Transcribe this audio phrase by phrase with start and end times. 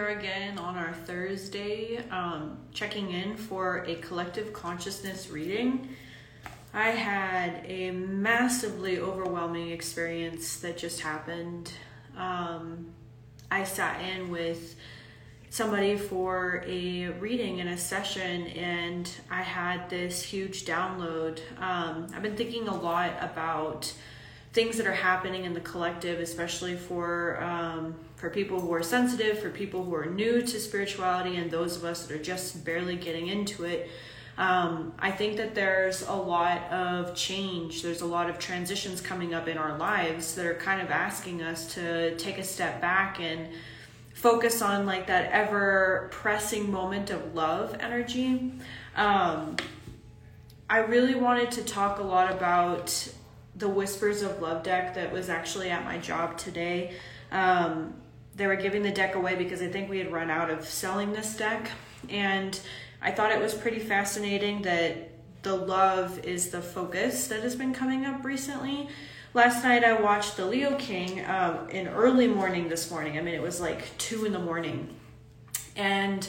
[0.00, 5.90] here again on our Thursday, um, checking in for a collective consciousness reading.
[6.72, 11.70] I had a massively overwhelming experience that just happened.
[12.16, 12.86] Um,
[13.50, 14.74] I sat in with
[15.50, 21.40] somebody for a reading in a session and I had this huge download.
[21.60, 23.92] Um, I've been thinking a lot about
[24.54, 29.38] things that are happening in the collective, especially for um, for people who are sensitive,
[29.38, 32.94] for people who are new to spirituality, and those of us that are just barely
[32.94, 33.90] getting into it.
[34.36, 37.82] Um, I think that there's a lot of change.
[37.82, 41.40] There's a lot of transitions coming up in our lives that are kind of asking
[41.40, 43.48] us to take a step back and
[44.12, 48.52] focus on like that ever pressing moment of love energy.
[48.96, 49.56] Um,
[50.68, 53.14] I really wanted to talk a lot about
[53.56, 56.96] the Whispers of Love deck that was actually at my job today.
[57.32, 57.94] Um,
[58.40, 61.12] they were giving the deck away because I think we had run out of selling
[61.12, 61.70] this deck.
[62.08, 62.58] And
[63.02, 65.10] I thought it was pretty fascinating that
[65.42, 68.88] the love is the focus that has been coming up recently.
[69.34, 73.18] Last night I watched the Leo King uh, in early morning this morning.
[73.18, 74.88] I mean, it was like two in the morning.
[75.76, 76.26] And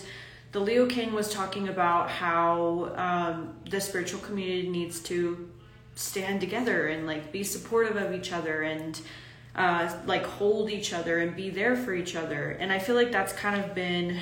[0.51, 5.49] the Leo King was talking about how um, the spiritual community needs to
[5.95, 8.99] stand together and like be supportive of each other and
[9.55, 12.51] uh, like hold each other and be there for each other.
[12.51, 14.19] And I feel like that's kind of been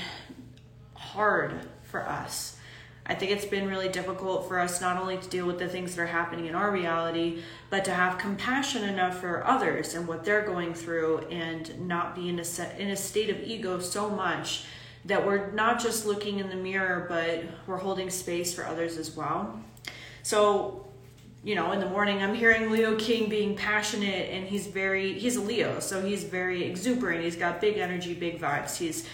[0.96, 2.58] hard for us.
[3.06, 5.96] I think it's been really difficult for us not only to deal with the things
[5.96, 7.42] that are happening in our reality,
[7.72, 12.30] but to have compassion enough for others and what they're going through and not be
[12.30, 14.66] in a, set, in a state of ego so much
[15.06, 19.16] that we're not just looking in the mirror, but we're holding space for others as
[19.16, 19.60] well.
[20.22, 20.89] So
[21.44, 25.38] you know, in the morning, I'm hearing Leo King being passionate, and he's very, he's
[25.38, 27.24] a Leo, so he's very exuberant.
[27.24, 28.78] He's got big energy, big vibes.
[28.78, 29.08] He's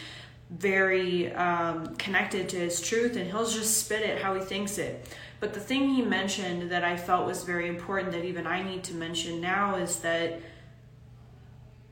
[0.49, 5.07] very um, connected to his truth, and he'll just spit it how he thinks it.
[5.39, 8.83] But the thing he mentioned that I felt was very important that even I need
[8.85, 10.39] to mention now is that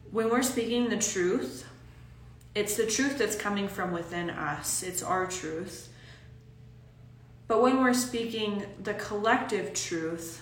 [0.09, 1.67] when we're speaking the truth,
[2.55, 5.92] it's the truth that's coming from within us, it's our truth
[7.53, 10.41] but when we're speaking the collective truth,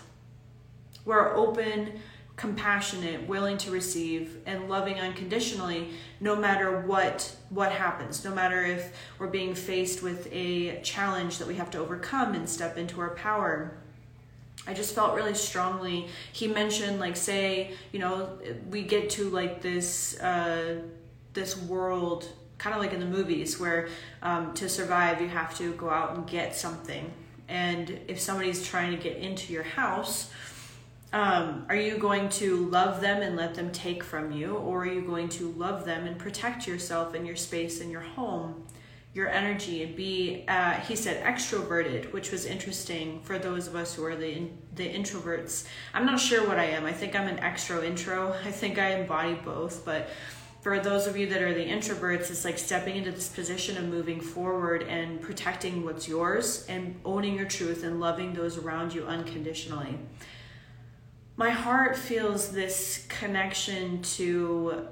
[1.04, 2.00] we're open,
[2.38, 5.90] compassionate, willing to receive, and loving unconditionally,
[6.22, 8.24] no matter what what happens.
[8.24, 12.48] No matter if we're being faced with a challenge that we have to overcome and
[12.48, 13.74] step into our power.
[14.66, 16.08] I just felt really strongly.
[16.32, 18.40] He mentioned, like, say, you know,
[18.70, 20.80] we get to like this uh,
[21.34, 22.30] this world
[22.62, 23.88] kind of like in the movies where
[24.22, 27.12] um, to survive you have to go out and get something.
[27.50, 30.32] And if somebody's trying to get into your house
[31.14, 34.56] um, are you going to love them and let them take from you?
[34.56, 38.02] Or are you going to love them and protect yourself and your space and your
[38.02, 38.66] home
[39.14, 43.94] your energy and be uh, he said extroverted which was interesting for those of us
[43.94, 45.68] who are the the introverts.
[45.94, 46.86] I'm not sure what i am.
[46.86, 48.34] I think i'm an extro intro.
[48.46, 50.10] I think i embody both but
[50.62, 53.86] for those of you that are the introverts, it's like stepping into this position of
[53.86, 59.04] moving forward and protecting what's yours and owning your truth and loving those around you
[59.06, 59.98] unconditionally.
[61.36, 64.88] My heart feels this connection to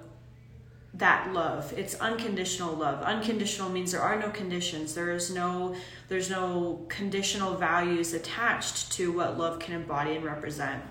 [0.95, 1.71] that love.
[1.77, 3.03] It's unconditional love.
[3.03, 4.95] Unconditional means there are no conditions.
[4.95, 5.75] There is no
[6.07, 10.81] there's no conditional values attached to what love can embody and represent.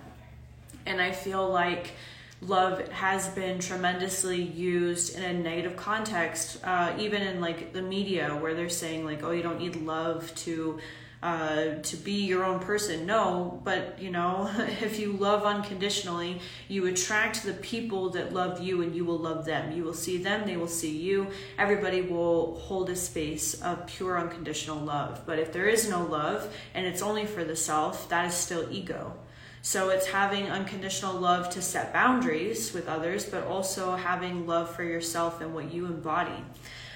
[0.87, 1.94] And i feel like
[2.41, 8.31] love has been tremendously used in a negative context, uh, even in like the media
[8.41, 10.78] where they're saying like, oh, you don't need love to
[11.21, 13.04] uh, to be your own person.
[13.04, 14.49] No, but you know,
[14.81, 19.44] if you love unconditionally, you attract the people that love you and you will love
[19.44, 19.72] them.
[19.72, 21.28] You will see them, they will see you.
[21.59, 25.22] Everybody will hold a space of pure unconditional love.
[25.26, 28.69] But if there is no love and it's only for the self, that is still
[28.70, 29.15] ego.
[29.62, 34.84] So it's having unconditional love to set boundaries with others, but also having love for
[34.84, 36.44] yourself and what you embody.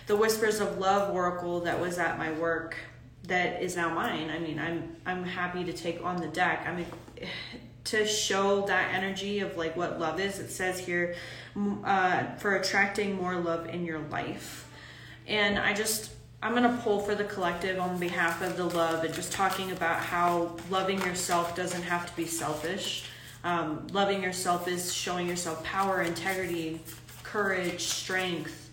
[0.07, 2.77] The Whispers of Love Oracle that was at my work
[3.25, 4.31] that is now mine.
[4.31, 6.65] I mean, I'm I'm happy to take on the deck.
[6.67, 6.87] I mean,
[7.85, 10.39] to show that energy of like what love is.
[10.39, 11.17] It says here
[11.85, 14.69] uh, for attracting more love in your life,
[15.27, 16.11] and I just
[16.43, 19.71] I'm going to pull for the collective on behalf of the love and just talking
[19.71, 23.05] about how loving yourself doesn't have to be selfish.
[23.45, 26.81] Um, loving yourself is showing yourself power, integrity,
[27.23, 28.71] courage, strength.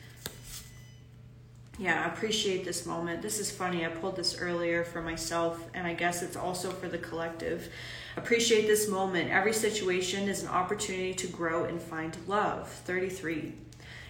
[1.77, 3.21] Yeah, I appreciate this moment.
[3.21, 3.86] This is funny.
[3.86, 7.71] I pulled this earlier for myself, and I guess it's also for the collective.
[8.18, 9.30] Appreciate this moment.
[9.30, 12.68] Every situation is an opportunity to grow and find love.
[12.68, 13.54] 33.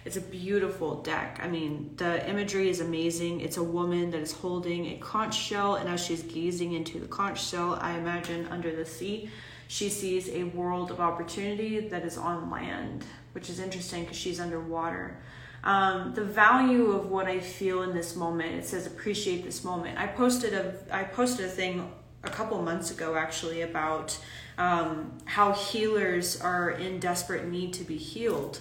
[0.04, 1.40] It's a beautiful deck.
[1.42, 3.40] I mean, the imagery is amazing.
[3.40, 7.06] It's a woman that is holding a conch shell, and as she's gazing into the
[7.06, 9.30] conch shell, I imagine under the sea,
[9.68, 14.40] she sees a world of opportunity that is on land, which is interesting because she's
[14.40, 15.18] underwater.
[15.62, 19.98] Um, the value of what I feel in this moment, it says appreciate this moment.
[19.98, 21.92] I posted a I posted a thing
[22.24, 24.18] a couple months ago actually about
[24.56, 28.60] um, how healers are in desperate need to be healed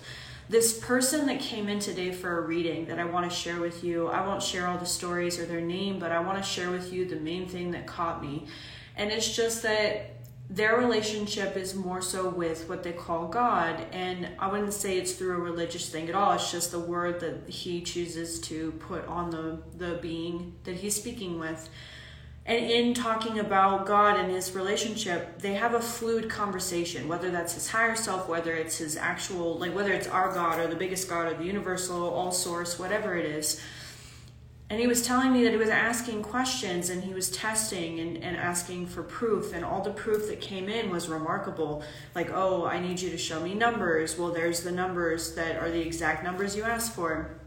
[0.49, 3.83] this person that came in today for a reading that I want to share with
[3.83, 6.71] you, I won't share all the stories or their name, but I want to share
[6.71, 8.47] with you the main thing that caught me.
[8.97, 10.15] And it's just that
[10.49, 13.85] their relationship is more so with what they call God.
[13.91, 16.31] And I wouldn't say it's through a religious thing at all.
[16.31, 20.95] It's just the word that he chooses to put on the, the being that he's
[20.95, 21.69] speaking with.
[22.49, 27.53] And in talking about God and his relationship, they have a fluid conversation, whether that's
[27.53, 31.07] his higher self, whether it's his actual, like whether it's our God or the biggest
[31.07, 33.61] God or the universal, all source, whatever it is.
[34.71, 38.17] And he was telling me that he was asking questions and he was testing and,
[38.17, 39.53] and asking for proof.
[39.53, 41.83] And all the proof that came in was remarkable.
[42.15, 44.17] Like, oh, I need you to show me numbers.
[44.17, 47.39] Well, there's the numbers that are the exact numbers you asked for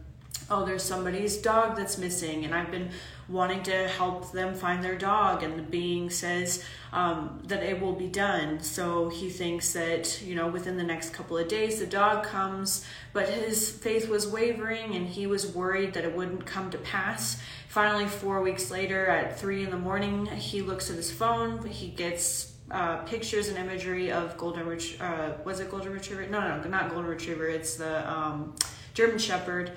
[0.50, 2.90] oh, there's somebody's dog that's missing, and I've been
[3.28, 5.42] wanting to help them find their dog.
[5.42, 8.60] And the being says um, that it will be done.
[8.60, 12.84] So he thinks that, you know, within the next couple of days, the dog comes,
[13.12, 17.40] but his faith was wavering and he was worried that it wouldn't come to pass.
[17.69, 21.66] Finally, four weeks later, at three in the morning, he looks at his phone.
[21.66, 25.04] He gets uh, pictures and imagery of golden retriever.
[25.04, 26.26] Uh, was it golden retriever?
[26.26, 27.48] No, no, not golden retriever.
[27.48, 28.54] It's the um,
[28.94, 29.72] German Shepherd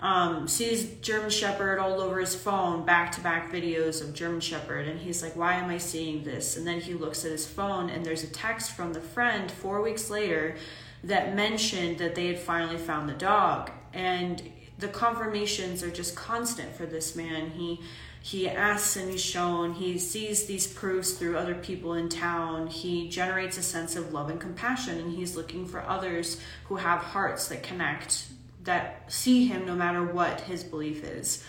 [0.00, 4.88] um, sees German Shepherd all over his phone, back to back videos of German Shepherd,
[4.88, 6.56] and he's like, Why am I seeing this?
[6.56, 9.82] And then he looks at his phone, and there's a text from the friend four
[9.82, 10.56] weeks later
[11.04, 13.70] that mentioned that they had finally found the dog.
[13.92, 14.42] And
[14.78, 17.50] the confirmations are just constant for this man.
[17.50, 17.80] He
[18.22, 23.08] he asks and he's shown he sees these proofs through other people in town he
[23.08, 27.48] generates a sense of love and compassion and he's looking for others who have hearts
[27.48, 28.26] that connect
[28.64, 31.44] that see him no matter what his belief is.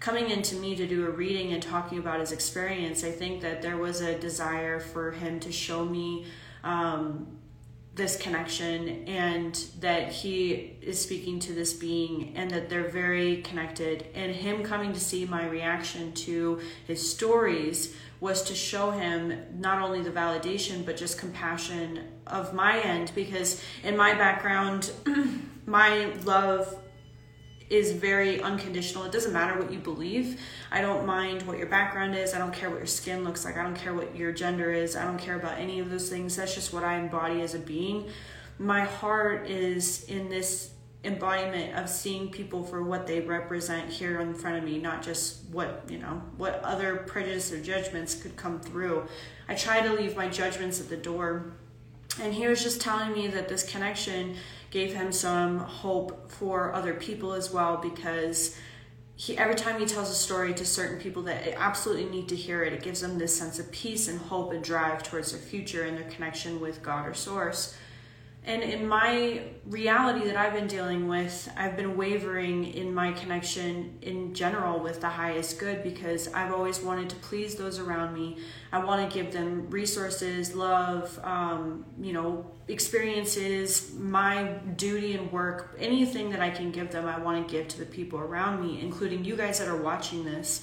[0.00, 3.62] Coming into me to do a reading and talking about his experience, I think that
[3.62, 6.26] there was a desire for him to show me
[6.62, 7.38] um,
[7.94, 14.06] this connection and that he is speaking to this being and that they're very connected.
[14.14, 19.80] And him coming to see my reaction to his stories was to show him not
[19.80, 24.90] only the validation but just compassion of my end because in my background
[25.66, 26.76] my love
[27.68, 29.04] is very unconditional.
[29.04, 30.40] It doesn't matter what you believe.
[30.70, 32.32] I don't mind what your background is.
[32.32, 33.56] I don't care what your skin looks like.
[33.56, 34.94] I don't care what your gender is.
[34.94, 36.36] I don't care about any of those things.
[36.36, 38.08] That's just what I embody as a being.
[38.58, 40.70] My heart is in this
[41.04, 45.44] embodiment of seeing people for what they represent here in front of me, not just
[45.50, 49.06] what, you know, what other prejudice or judgments could come through.
[49.48, 51.52] I try to leave my judgments at the door.
[52.20, 54.36] And he was just telling me that this connection
[54.76, 58.54] gave him some hope for other people as well because
[59.14, 62.62] he every time he tells a story to certain people that absolutely need to hear
[62.62, 65.84] it it gives them this sense of peace and hope and drive towards their future
[65.84, 67.74] and their connection with god or source
[68.46, 73.98] and in my reality that I've been dealing with, I've been wavering in my connection
[74.02, 78.38] in general with the highest good because I've always wanted to please those around me.
[78.70, 84.44] I want to give them resources, love, um, you know, experiences, my
[84.76, 87.86] duty and work, anything that I can give them, I want to give to the
[87.86, 90.62] people around me, including you guys that are watching this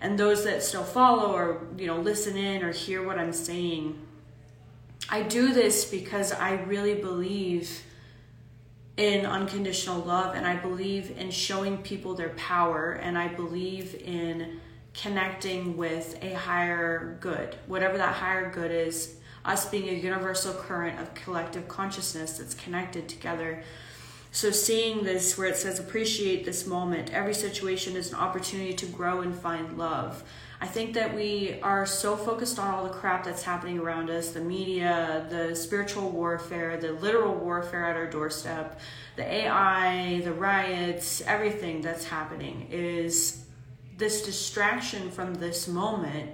[0.00, 4.00] and those that still follow or, you know, listen in or hear what I'm saying
[5.10, 7.82] I do this because I really believe
[8.98, 14.60] in unconditional love and I believe in showing people their power and I believe in
[14.92, 21.00] connecting with a higher good, whatever that higher good is, us being a universal current
[21.00, 23.62] of collective consciousness that's connected together.
[24.30, 28.86] So, seeing this where it says, appreciate this moment, every situation is an opportunity to
[28.86, 30.22] grow and find love.
[30.60, 34.30] I think that we are so focused on all the crap that's happening around us
[34.30, 38.80] the media, the spiritual warfare, the literal warfare at our doorstep,
[39.14, 43.44] the AI, the riots, everything that's happening is
[43.96, 46.30] this distraction from this moment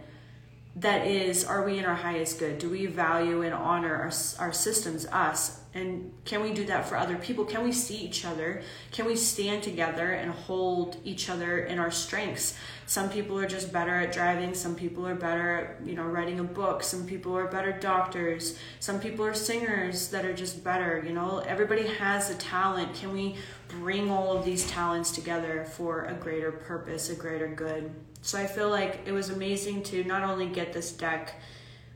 [0.76, 2.59] that is are we in our highest good?
[2.59, 6.97] Do we value and honor our, our systems us And can we do that for
[6.97, 7.45] other people?
[7.45, 8.62] Can we see each other?
[8.93, 12.57] Can we stand together and hold each other in our strengths?
[12.87, 16.38] Some people are just better at driving, some people are better at, you know, writing
[16.38, 21.02] a book, some people are better doctors, some people are singers that are just better,
[21.04, 21.40] you know.
[21.40, 22.95] Everybody has a talent.
[22.95, 23.35] Can we
[23.66, 27.90] bring all of these talents together for a greater purpose, a greater good?
[28.23, 31.35] So I feel like it was amazing to not only get this deck,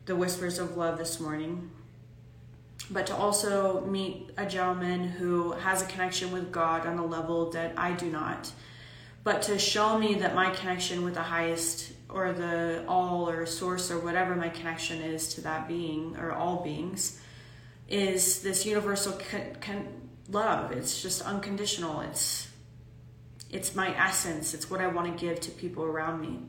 [0.06, 1.70] The Whispers of Love this morning,
[2.90, 7.50] but to also meet a gentleman who has a connection with God on a level
[7.50, 8.50] that I do not.
[9.24, 13.90] But to show me that my connection with the highest or the all or source
[13.90, 17.20] or whatever my connection is to that being or all beings
[17.88, 19.88] is this universal con- con-
[20.30, 20.72] love.
[20.72, 22.00] It's just unconditional.
[22.02, 22.48] It's
[23.50, 24.52] it's my essence.
[24.54, 26.40] It's what I want to give to people around me.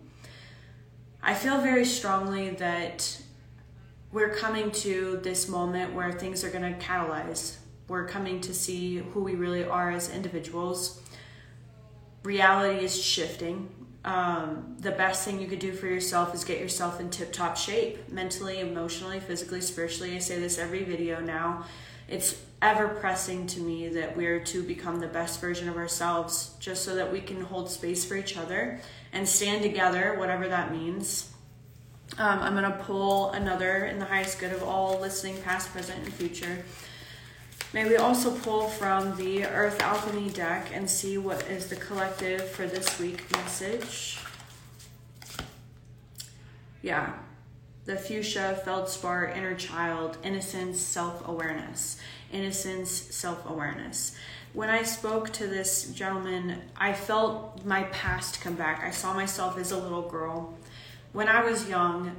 [1.22, 3.22] I feel very strongly that
[4.12, 7.58] we're coming to this moment where things are going to catalyze.
[7.88, 11.02] We're coming to see who we really are as individuals.
[12.24, 13.70] Reality is shifting.
[14.06, 17.58] Um, the best thing you could do for yourself is get yourself in tip top
[17.58, 20.16] shape mentally, emotionally, physically, spiritually.
[20.16, 21.66] I say this every video now.
[22.08, 26.84] It's ever pressing to me that we're to become the best version of ourselves just
[26.84, 28.80] so that we can hold space for each other
[29.14, 31.32] and stand together, whatever that means
[32.18, 36.04] um, I'm going to pull another in the highest good of all listening, past, present,
[36.04, 36.66] and future.
[37.72, 42.50] May we also pull from the Earth Alchemy deck and see what is the collective
[42.50, 44.18] for this week message.
[46.82, 47.14] Yeah,
[47.86, 52.00] the fuchsia, feldspar, inner child, innocence, self awareness.
[52.32, 54.16] Innocence, self awareness.
[54.54, 58.84] When I spoke to this gentleman, I felt my past come back.
[58.84, 60.58] I saw myself as a little girl
[61.12, 62.16] when I was young,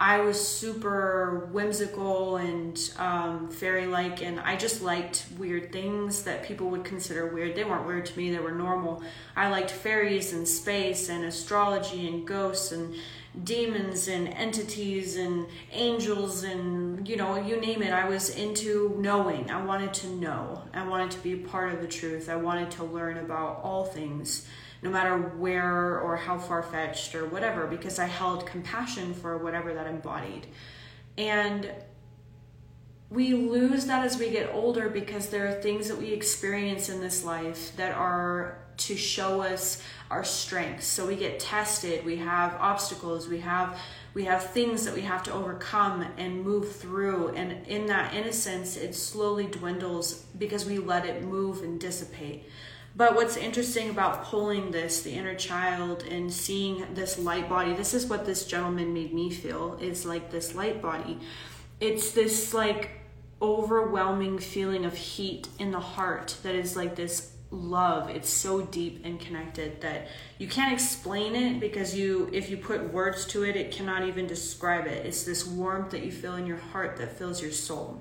[0.00, 6.44] I was super whimsical and um, fairy like, and I just liked weird things that
[6.44, 7.56] people would consider weird.
[7.56, 9.02] They weren't weird to me, they were normal.
[9.34, 12.94] I liked fairies and space and astrology and ghosts and
[13.42, 17.92] demons and entities and angels and you know, you name it.
[17.92, 19.50] I was into knowing.
[19.50, 22.70] I wanted to know, I wanted to be a part of the truth, I wanted
[22.72, 24.46] to learn about all things
[24.82, 29.74] no matter where or how far fetched or whatever, because I held compassion for whatever
[29.74, 30.46] that embodied.
[31.16, 31.70] And
[33.10, 37.00] we lose that as we get older because there are things that we experience in
[37.00, 40.86] this life that are to show us our strengths.
[40.86, 43.78] So we get tested, we have obstacles, we have
[44.14, 48.76] we have things that we have to overcome and move through and in that innocence
[48.76, 52.44] it slowly dwindles because we let it move and dissipate.
[52.98, 57.94] But what's interesting about pulling this, the inner child, and seeing this light body, this
[57.94, 61.20] is what this gentleman made me feel is like this light body.
[61.78, 62.90] It's this like
[63.40, 68.10] overwhelming feeling of heat in the heart that is like this love.
[68.10, 72.92] It's so deep and connected that you can't explain it because you if you put
[72.92, 75.06] words to it it cannot even describe it.
[75.06, 78.00] It's this warmth that you feel in your heart that fills your soul.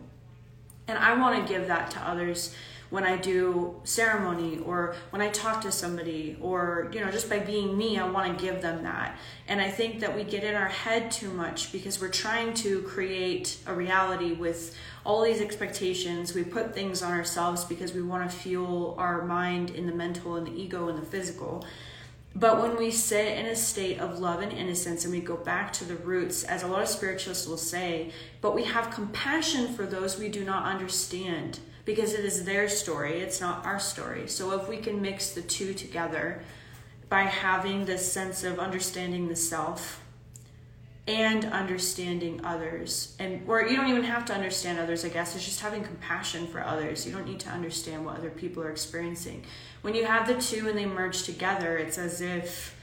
[0.87, 2.55] And i want to give that to others
[2.89, 7.39] when I do ceremony or when I talk to somebody or you know just by
[7.39, 9.17] being me I want to give them that.
[9.47, 12.81] And I think that we get in our head too much because we're trying to
[12.83, 14.75] create a reality with
[15.05, 16.33] all these expectations.
[16.33, 20.35] We put things on ourselves because we want to fuel our mind in the mental
[20.35, 21.65] and the ego and the physical.
[22.35, 25.73] But when we sit in a state of love and innocence and we go back
[25.73, 29.87] to the roots, as a lot of spiritualists will say, but we have compassion for
[29.87, 34.27] those we do not understand because it is their story, it's not our story.
[34.27, 36.41] So if we can mix the two together
[37.07, 40.03] by having this sense of understanding the self
[41.07, 45.45] and understanding others and or you don't even have to understand others i guess it's
[45.45, 49.41] just having compassion for others you don't need to understand what other people are experiencing
[49.83, 52.76] when you have the two and they merge together it's as if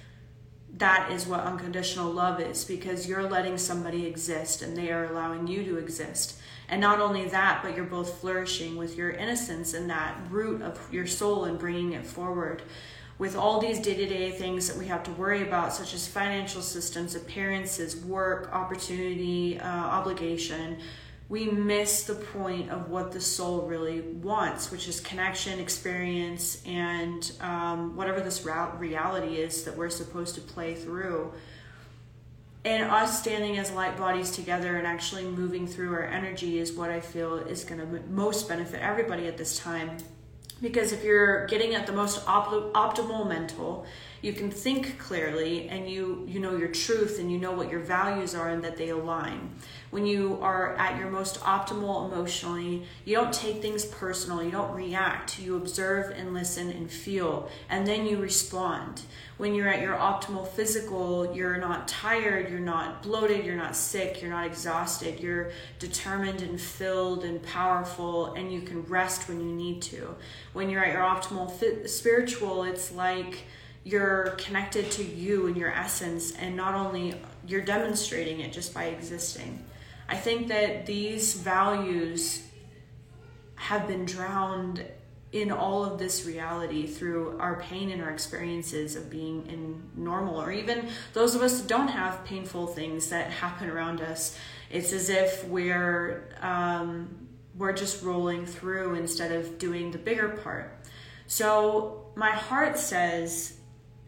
[0.79, 5.47] that is what unconditional love is because you're letting somebody exist and they are allowing
[5.47, 6.37] you to exist
[6.69, 10.81] and not only that, but you're both flourishing with your innocence and that root of
[10.93, 12.63] your soul and bringing it forward.
[13.19, 16.09] With all these day to day things that we have to worry about, such as
[16.09, 20.79] financial systems, appearances, work, opportunity, uh, obligation,
[21.35, 27.33] we miss the point of what the soul really wants, which is connection, experience, and
[27.41, 31.33] um, whatever this reality is that we're supposed to play through
[32.65, 36.89] and us standing as light bodies together and actually moving through our energy is what
[36.89, 39.99] I feel is going to most benefit everybody at this time.
[40.63, 43.87] Because if you're getting at the most op- optimal mental,
[44.23, 47.81] you can think clearly and you you know your truth and you know what your
[47.81, 49.55] values are and that they align
[49.95, 54.75] when you are at your most optimal emotionally you don't take things personal you don't
[54.75, 59.03] react you observe and listen and feel and then you respond
[59.37, 64.23] when you're at your optimal physical, you're not tired, you're not bloated, you're not sick,
[64.23, 69.53] you're not exhausted, you're determined and filled and powerful, and you can rest when you
[69.53, 70.15] need to.
[70.53, 73.43] When you're at your optimal spiritual, it's like
[73.83, 77.15] you're connected to you and your essence, and not only
[77.47, 79.65] you're demonstrating it just by existing.
[80.09, 82.43] I think that these values
[83.57, 84.85] have been drowned
[85.33, 90.41] in all of this reality through our pain and our experiences of being in normal,
[90.41, 94.39] or even those of us that don't have painful things that happen around us.
[94.71, 100.87] It's as if we're um, we're just rolling through instead of doing the bigger part.
[101.27, 103.55] So my heart says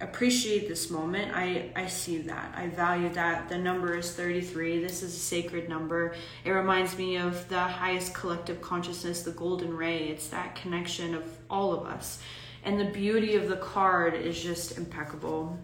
[0.01, 1.33] appreciate this moment.
[1.35, 2.53] I, I see that.
[2.57, 3.49] I value that.
[3.49, 4.83] The number is 33.
[4.83, 6.15] This is a sacred number.
[6.45, 10.09] It reminds me of the highest collective consciousness, the golden ray.
[10.09, 12.21] It's that connection of all of us.
[12.65, 15.59] And the beauty of the card is just impeccable.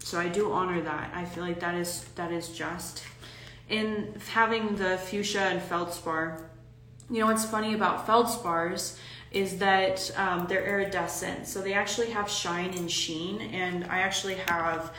[0.00, 1.12] So I do honor that.
[1.14, 3.04] I feel like that is that is just.
[3.68, 6.50] In having the fuchsia and feldspar,
[7.08, 8.98] you know what's funny about feldspars
[9.32, 11.46] is that um, they're iridescent.
[11.46, 13.40] So they actually have shine and sheen.
[13.40, 14.92] And I actually have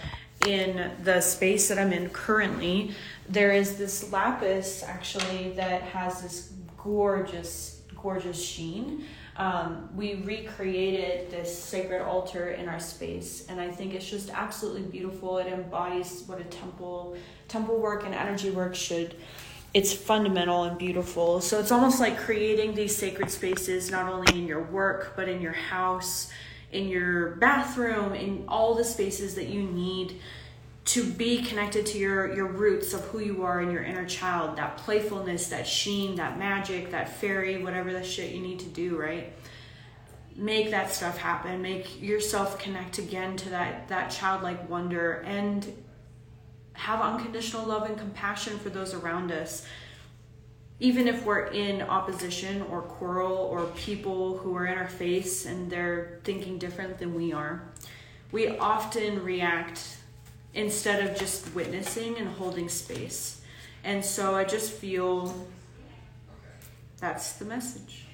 [0.47, 2.95] in the space that I'm in currently,
[3.29, 9.05] there is this lapis actually that has this gorgeous, gorgeous sheen.
[9.37, 14.83] Um, we recreated this sacred altar in our space, and I think it's just absolutely
[14.83, 15.37] beautiful.
[15.37, 17.15] It embodies what a temple,
[17.47, 19.15] temple work, and energy work should
[19.73, 21.39] it's fundamental and beautiful.
[21.39, 25.41] So it's almost like creating these sacred spaces not only in your work, but in
[25.41, 26.29] your house,
[26.71, 30.19] in your bathroom, in all the spaces that you need
[30.83, 34.57] to be connected to your your roots of who you are and your inner child,
[34.57, 38.97] that playfulness, that sheen, that magic, that fairy, whatever the shit you need to do,
[38.97, 39.31] right?
[40.35, 41.61] Make that stuff happen.
[41.61, 45.65] Make yourself connect again to that that childlike wonder and
[46.81, 49.67] have unconditional love and compassion for those around us.
[50.79, 55.69] Even if we're in opposition or quarrel or people who are in our face and
[55.69, 57.61] they're thinking different than we are,
[58.31, 59.97] we often react
[60.55, 63.41] instead of just witnessing and holding space.
[63.83, 65.47] And so I just feel
[66.97, 68.05] that's the message.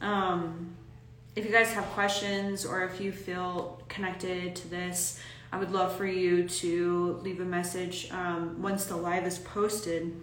[0.00, 0.76] Um,
[1.34, 5.18] if you guys have questions or if you feel connected to this,
[5.52, 10.14] I would love for you to leave a message um, once the live is posted.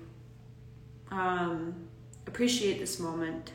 [1.11, 1.87] Um,
[2.27, 3.51] appreciate this moment.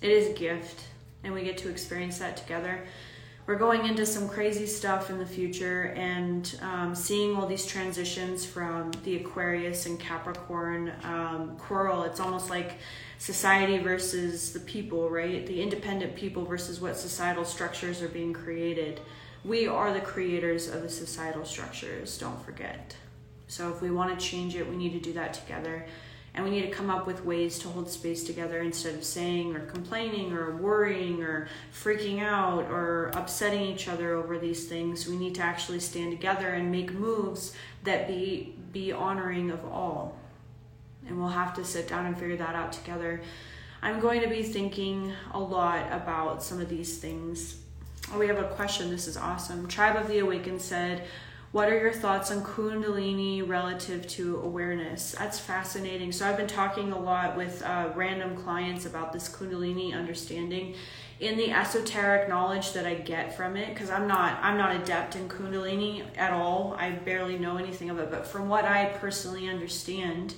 [0.00, 0.84] It is a gift,
[1.24, 2.84] and we get to experience that together.
[3.46, 8.44] We're going into some crazy stuff in the future and um, seeing all these transitions
[8.44, 12.02] from the Aquarius and Capricorn um, coral.
[12.02, 12.72] It's almost like
[13.16, 15.46] society versus the people, right?
[15.46, 19.00] The independent people versus what societal structures are being created
[19.44, 22.96] we are the creators of the societal structures, don't forget.
[23.46, 25.86] So if we want to change it, we need to do that together.
[26.34, 29.56] And we need to come up with ways to hold space together instead of saying
[29.56, 35.08] or complaining or worrying or freaking out or upsetting each other over these things.
[35.08, 40.16] We need to actually stand together and make moves that be be honoring of all.
[41.06, 43.22] And we'll have to sit down and figure that out together.
[43.80, 47.56] I'm going to be thinking a lot about some of these things
[48.12, 48.90] Oh, we have a question.
[48.90, 49.68] This is awesome.
[49.68, 51.06] Tribe of the Awakened said,
[51.52, 55.14] What are your thoughts on Kundalini relative to awareness?
[55.18, 56.12] That's fascinating.
[56.12, 60.74] So, I've been talking a lot with uh, random clients about this Kundalini understanding
[61.20, 65.16] in the esoteric knowledge that I get from it because I'm not I'm not adept
[65.16, 66.76] in kundalini at all.
[66.78, 70.34] I barely know anything of it, but from what I personally understand,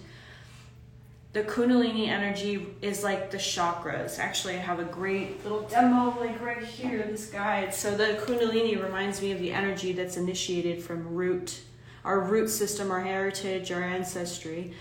[1.32, 4.18] the kundalini energy is like the chakras.
[4.18, 7.72] Actually i have a great little demo like right here this guide.
[7.72, 11.60] So the kundalini reminds me of the energy that's initiated from root.
[12.04, 14.74] Our root system our heritage our ancestry.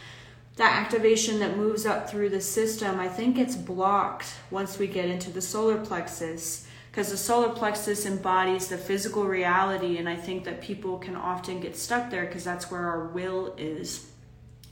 [0.56, 5.06] That activation that moves up through the system i think it's blocked once we get
[5.06, 10.44] into the solar plexus because the solar plexus embodies the physical reality and i think
[10.44, 14.09] that people can often get stuck there because that's where our will is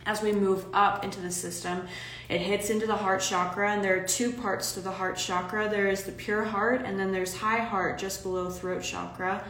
[0.08, 1.86] as we move up into the system,
[2.30, 5.70] it hits into the heart chakra, and there are two parts to the heart chakra
[5.70, 9.44] there is the pure heart, and then there's high heart just below throat chakra.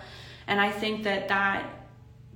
[0.47, 1.76] And I think that that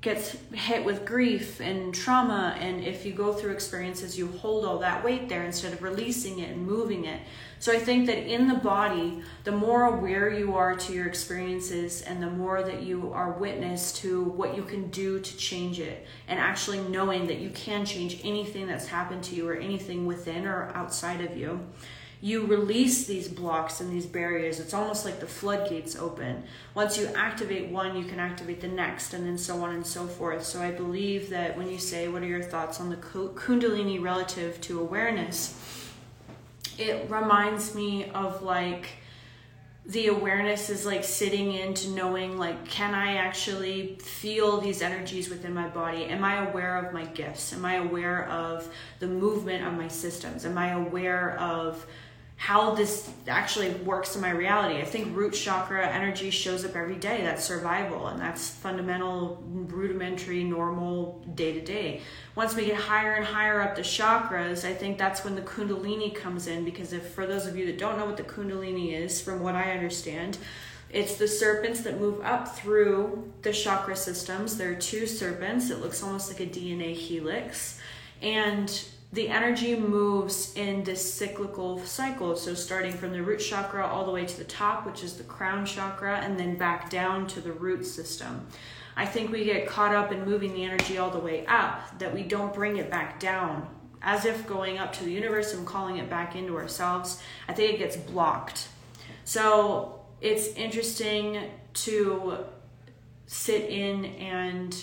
[0.01, 4.79] gets hit with grief and trauma and if you go through experiences you hold all
[4.79, 7.21] that weight there instead of releasing it and moving it.
[7.59, 12.01] So i think that in the body the more aware you are to your experiences
[12.01, 16.07] and the more that you are witness to what you can do to change it
[16.27, 20.47] and actually knowing that you can change anything that's happened to you or anything within
[20.47, 21.59] or outside of you
[22.23, 24.59] you release these blocks and these barriers.
[24.59, 26.43] It's almost like the floodgates open.
[26.75, 30.05] Once you activate one, you can activate the next, and then so on and so
[30.05, 30.43] forth.
[30.45, 34.61] So I believe that when you say, What are your thoughts on the Kundalini relative
[34.61, 35.57] to awareness?
[36.77, 38.87] It reminds me of like,
[39.83, 45.55] the awareness is like sitting into knowing like can i actually feel these energies within
[45.55, 49.73] my body am i aware of my gifts am i aware of the movement of
[49.73, 51.83] my systems am i aware of
[52.41, 54.81] how this actually works in my reality.
[54.81, 57.21] I think root chakra energy shows up every day.
[57.21, 62.01] That's survival, and that's fundamental, rudimentary, normal day to day.
[62.33, 66.15] Once we get higher and higher up the chakras, I think that's when the Kundalini
[66.15, 66.65] comes in.
[66.65, 69.53] Because if, for those of you that don't know what the Kundalini is, from what
[69.53, 70.39] I understand,
[70.89, 74.57] it's the serpents that move up through the chakra systems.
[74.57, 75.69] There are two serpents.
[75.69, 77.79] It looks almost like a DNA helix.
[78.19, 82.35] And the energy moves in this cyclical cycle.
[82.35, 85.23] So, starting from the root chakra all the way to the top, which is the
[85.23, 88.47] crown chakra, and then back down to the root system.
[88.95, 92.13] I think we get caught up in moving the energy all the way up, that
[92.13, 93.67] we don't bring it back down,
[94.01, 97.21] as if going up to the universe and calling it back into ourselves.
[97.47, 98.69] I think it gets blocked.
[99.25, 102.45] So, it's interesting to
[103.25, 104.75] sit in and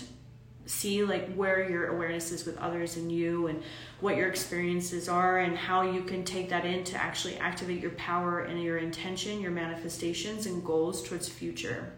[0.68, 3.62] see like where your awareness is with others and you and
[4.00, 7.92] what your experiences are and how you can take that in to actually activate your
[7.92, 11.92] power and your intention your manifestations and goals towards future.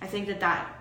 [0.00, 0.78] I think that that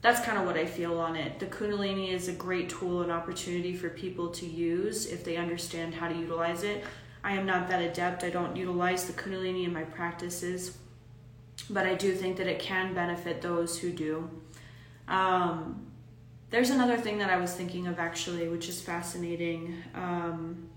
[0.00, 1.38] that's kind of what i feel on it.
[1.38, 5.94] The kundalini is a great tool and opportunity for people to use if they understand
[5.94, 6.84] how to utilize it.
[7.22, 8.24] I am not that adept.
[8.24, 10.78] I don't utilize the kundalini in my practices
[11.70, 14.28] but i do think that it can benefit those who do.
[15.08, 15.91] Um,
[16.52, 19.82] there's another thing that I was thinking of actually, which is fascinating.
[19.94, 20.68] Um,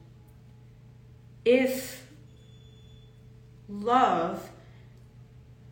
[1.44, 2.08] if
[3.68, 4.50] love,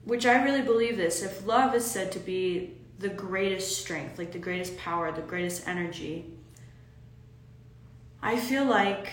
[0.03, 4.33] which I really believe this, if love is said to be the greatest strength, like
[4.33, 6.25] the greatest power, the greatest energy,
[8.21, 9.09] I feel like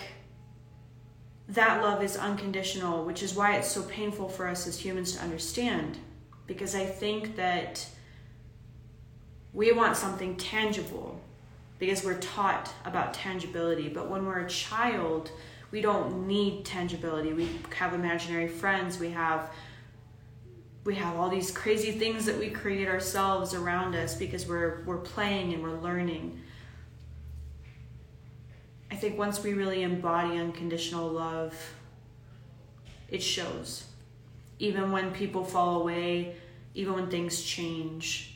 [1.47, 5.23] that love is unconditional, which is why it's so painful for us as humans to
[5.23, 5.99] understand.
[6.47, 7.87] Because I think that
[9.53, 11.19] we want something tangible
[11.79, 13.89] because we're taught about tangibility.
[13.89, 15.31] But when we're a child,
[15.71, 17.33] we don't need tangibility.
[17.33, 18.99] We have imaginary friends.
[18.99, 19.51] We have
[20.83, 24.97] we have all these crazy things that we create ourselves around us because we're we're
[24.97, 26.39] playing and we're learning.
[28.89, 31.55] I think once we really embody unconditional love,
[33.09, 33.85] it shows.
[34.59, 36.35] Even when people fall away,
[36.75, 38.30] even when things change,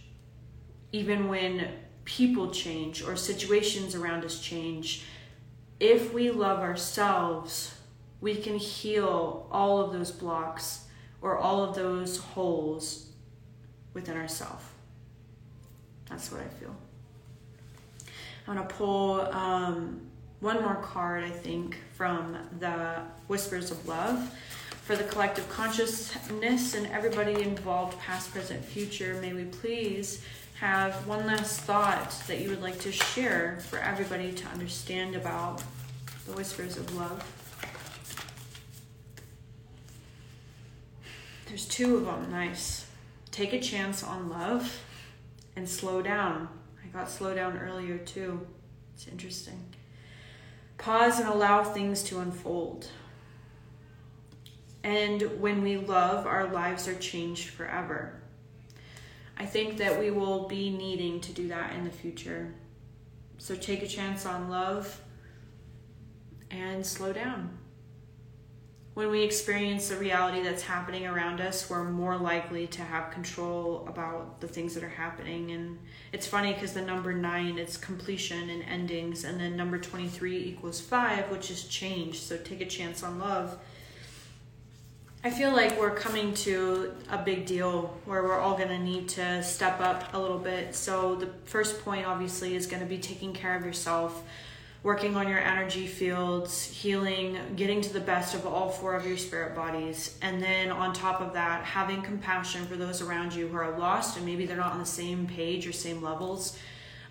[0.96, 1.68] even when
[2.06, 5.04] people change or situations around us change,
[5.78, 7.76] if we love ourselves,
[8.22, 10.86] we can heal all of those blocks
[11.22, 13.10] or all of those holes
[13.94, 14.64] within ourselves.
[16.10, 16.74] That's what I feel.
[18.48, 20.00] I'm to pull um,
[20.40, 24.34] one more card, I think, from the Whispers of Love
[24.84, 29.20] for the collective consciousness and everybody involved, past, present, future.
[29.20, 30.24] May we please
[30.56, 35.62] have one last thought that you would like to share for everybody to understand about
[36.26, 37.24] the whispers of love?
[41.48, 42.32] There's two of them.
[42.32, 42.86] Nice.
[43.32, 44.82] Take a chance on love
[45.56, 46.48] and slow down.
[46.84, 48.46] I got slow down earlier too.
[48.94, 49.62] It's interesting.
[50.78, 52.90] Pause and allow things to unfold.
[54.84, 58.22] And when we love, our lives are changed forever.
[59.38, 62.54] I think that we will be needing to do that in the future.
[63.38, 65.02] So take a chance on love
[66.50, 67.58] and slow down.
[68.94, 73.86] When we experience the reality that's happening around us, we're more likely to have control
[73.90, 75.52] about the things that are happening.
[75.52, 75.80] And
[76.14, 80.80] it's funny because the number nine, it's completion and endings, and then number 23 equals
[80.80, 82.22] five, which is change.
[82.22, 83.58] So take a chance on love
[85.26, 89.10] I feel like we're coming to a big deal where we're all going to need
[89.10, 90.76] to step up a little bit.
[90.76, 94.22] So, the first point obviously is going to be taking care of yourself,
[94.84, 99.18] working on your energy fields, healing, getting to the best of all four of your
[99.18, 100.16] spirit bodies.
[100.22, 104.18] And then, on top of that, having compassion for those around you who are lost
[104.18, 106.56] and maybe they're not on the same page or same levels.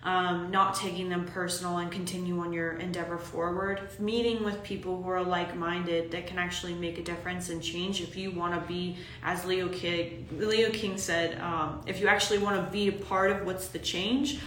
[0.05, 3.89] Um, not taking them personal and continue on your endeavor forward.
[3.99, 8.01] Meeting with people who are like minded that can actually make a difference and change.
[8.01, 12.37] If you want to be, as Leo King, Leo King said, um, if you actually
[12.37, 14.39] want to be a part of what's the change,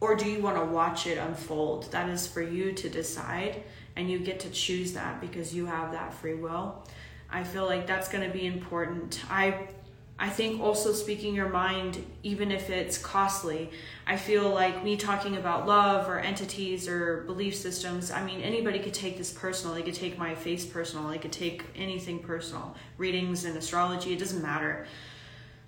[0.00, 1.90] or do you want to watch it unfold?
[1.90, 3.64] That is for you to decide,
[3.96, 6.86] and you get to choose that because you have that free will.
[7.30, 9.24] I feel like that's going to be important.
[9.28, 9.66] I
[10.16, 13.70] I think also speaking your mind, even if it's costly,
[14.06, 18.78] I feel like me talking about love or entities or belief systems, I mean, anybody
[18.78, 19.74] could take this personal.
[19.74, 21.08] They could take my face personal.
[21.08, 22.76] They could take anything personal.
[22.96, 24.86] Readings and astrology, it doesn't matter.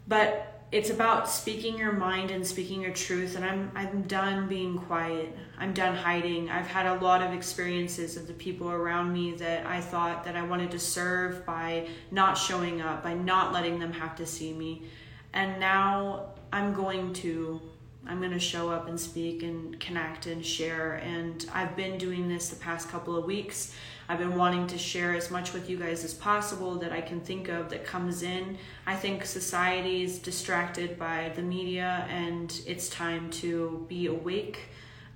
[0.07, 4.77] But it's about speaking your mind and speaking your truth and I'm I'm done being
[4.79, 5.37] quiet.
[5.59, 6.51] I'm done hiding.
[6.51, 10.35] I've had a lot of experiences of the people around me that I thought that
[10.35, 14.53] I wanted to serve by not showing up, by not letting them have to see
[14.53, 14.85] me.
[15.33, 17.61] And now I'm going to
[18.09, 20.95] I'm going to show up and speak and connect and share.
[20.95, 23.75] And I've been doing this the past couple of weeks.
[24.09, 27.21] I've been wanting to share as much with you guys as possible that I can
[27.21, 28.57] think of that comes in.
[28.87, 34.61] I think society is distracted by the media, and it's time to be awake.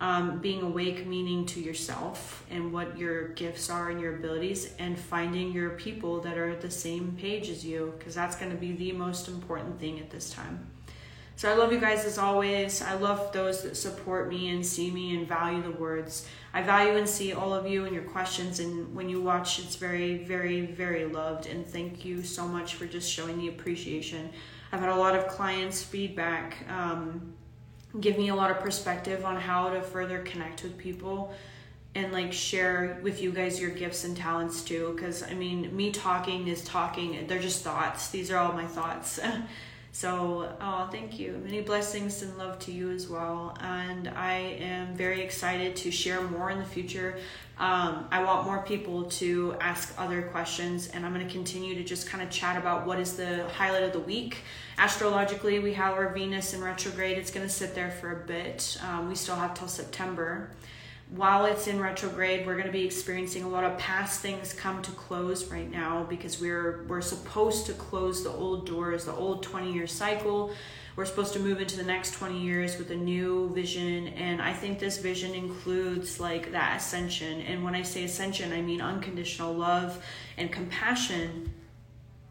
[0.02, 4.98] Um, being awake meaning to yourself and what your gifts are and your abilities, and
[4.98, 8.72] finding your people that are the same page as you, because that's going to be
[8.72, 10.66] the most important thing at this time.
[11.40, 12.82] So I love you guys as always.
[12.82, 16.28] I love those that support me and see me and value the words.
[16.52, 18.60] I value and see all of you and your questions.
[18.60, 21.46] And when you watch, it's very, very, very loved.
[21.46, 24.28] And thank you so much for just showing the appreciation.
[24.70, 27.32] I've had a lot of clients' feedback, um,
[28.00, 31.32] give me a lot of perspective on how to further connect with people
[31.94, 35.90] and like share with you guys your gifts and talents too because i mean me
[35.90, 39.18] talking is talking they're just thoughts these are all my thoughts
[39.92, 41.40] So, oh, thank you.
[41.44, 43.56] Many blessings and love to you as well.
[43.60, 47.18] And I am very excited to share more in the future.
[47.58, 51.84] Um, I want more people to ask other questions, and I'm going to continue to
[51.84, 54.38] just kind of chat about what is the highlight of the week.
[54.78, 57.18] Astrologically, we have our Venus in retrograde.
[57.18, 58.78] It's going to sit there for a bit.
[58.88, 60.50] Um, we still have till September
[61.10, 64.80] while it's in retrograde, we're going to be experiencing a lot of past things come
[64.82, 69.42] to close right now because we're we're supposed to close the old doors, the old
[69.42, 70.52] 20 year cycle.
[70.94, 74.52] We're supposed to move into the next 20 years with a new vision, and I
[74.52, 77.40] think this vision includes like that ascension.
[77.42, 80.04] And when I say ascension, I mean unconditional love
[80.36, 81.52] and compassion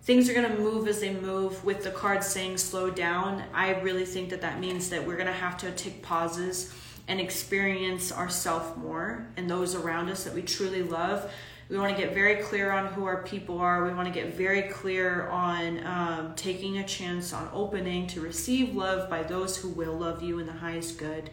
[0.03, 3.79] things are going to move as they move with the cards saying slow down i
[3.81, 6.73] really think that that means that we're going to have to take pauses
[7.09, 11.29] and experience ourself more and those around us that we truly love.
[11.67, 13.83] We want to get very clear on who our people are.
[13.83, 18.75] We want to get very clear on um, taking a chance on opening to receive
[18.75, 21.31] love by those who will love you in the highest good.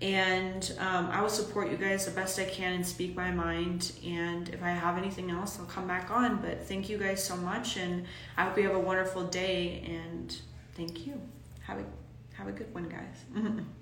[0.00, 3.92] And um, I will support you guys the best I can and speak my mind.
[4.04, 6.36] And if I have anything else, I'll come back on.
[6.36, 9.84] But thank you guys so much, and I hope you have a wonderful day.
[9.86, 10.34] And
[10.74, 11.20] thank you.
[11.66, 11.84] Have a
[12.32, 13.24] have a good one, guys.